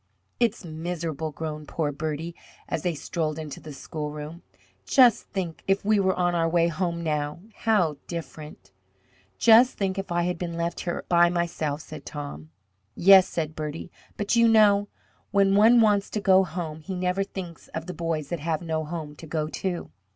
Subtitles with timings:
[0.39, 2.33] "It's miserable," groaned poor Bertie,
[2.67, 4.41] as they strolled into the schoolroom.
[4.83, 8.71] "Just think if we were on our way home now how different."
[9.37, 12.49] "Just think if I had been left here by myself," said Tom.
[12.95, 14.87] "Yes," said Bertie, "but you know
[15.29, 18.83] when one wants to go home he never thinks of the boys that have no
[18.83, 19.91] home to go to."